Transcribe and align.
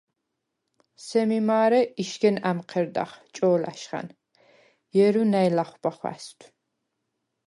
სემი 1.07 1.39
მა̄რე 1.47 1.81
იშგენ 2.01 2.37
ა̈მჴერდახ 2.49 3.11
ჭო̄ლა̈შხა̈ნ, 3.35 4.07
ჲერუ 4.93 5.23
ნა̈ჲ 5.31 5.49
ლახვბა 5.55 5.91
ხვა̈სვდ. 5.97 6.39